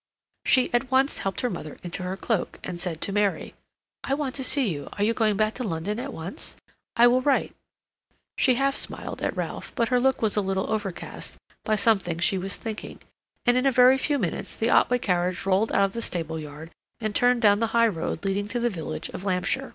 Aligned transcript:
She 0.47 0.73
at 0.73 0.89
once 0.89 1.19
helped 1.19 1.41
her 1.41 1.49
mother 1.51 1.77
into 1.83 2.01
her 2.01 2.17
cloak, 2.17 2.57
and 2.63 2.79
said 2.79 3.01
to 3.01 3.11
Mary: 3.11 3.53
"I 4.03 4.15
want 4.15 4.33
to 4.33 4.43
see 4.43 4.67
you. 4.67 4.89
Are 4.93 5.03
you 5.03 5.13
going 5.13 5.37
back 5.37 5.53
to 5.53 5.63
London 5.63 5.99
at 5.99 6.11
once? 6.11 6.55
I 6.95 7.05
will 7.05 7.21
write." 7.21 7.53
She 8.35 8.55
half 8.55 8.75
smiled 8.75 9.21
at 9.21 9.37
Ralph, 9.37 9.71
but 9.75 9.89
her 9.89 9.99
look 9.99 10.23
was 10.23 10.35
a 10.35 10.41
little 10.41 10.67
overcast 10.71 11.37
by 11.63 11.75
something 11.75 12.17
she 12.17 12.39
was 12.39 12.55
thinking, 12.55 12.99
and 13.45 13.55
in 13.57 13.67
a 13.67 13.71
very 13.71 13.99
few 13.99 14.17
minutes 14.17 14.57
the 14.57 14.71
Otway 14.71 14.97
carriage 14.97 15.45
rolled 15.45 15.71
out 15.71 15.81
of 15.85 15.93
the 15.93 16.01
stable 16.01 16.39
yard 16.39 16.71
and 16.99 17.13
turned 17.13 17.43
down 17.43 17.59
the 17.59 17.67
high 17.77 17.85
road 17.87 18.25
leading 18.25 18.47
to 18.47 18.59
the 18.59 18.71
village 18.71 19.09
of 19.09 19.23
Lampsher. 19.23 19.69